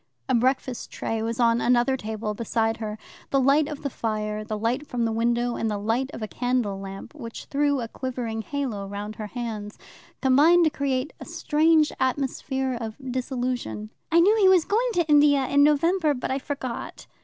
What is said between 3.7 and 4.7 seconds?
the fire, the